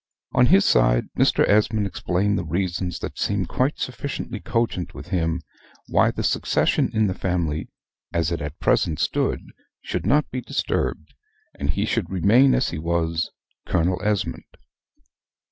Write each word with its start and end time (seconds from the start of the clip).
On 0.33 0.47
his 0.47 0.65
side 0.65 1.09
Mr. 1.15 1.47
Esmond 1.47 1.85
explained 1.85 2.35
the 2.35 2.43
reasons 2.43 2.97
that 3.01 3.19
seemed 3.19 3.49
quite 3.49 3.77
sufficiently 3.77 4.39
cogent 4.39 4.95
with 4.95 5.09
him, 5.09 5.43
why 5.89 6.09
the 6.09 6.23
succession 6.23 6.89
in 6.91 7.05
the 7.05 7.13
family, 7.13 7.69
as 8.11 8.31
at 8.31 8.59
present 8.59 8.99
it 8.99 9.03
stood, 9.03 9.41
should 9.83 10.07
not 10.07 10.31
be 10.31 10.41
disturbed; 10.41 11.13
and 11.53 11.69
he 11.69 11.85
should 11.85 12.09
remain 12.09 12.55
as 12.55 12.71
he 12.71 12.79
was, 12.79 13.29
Colonel 13.67 14.01
Esmond. 14.03 14.45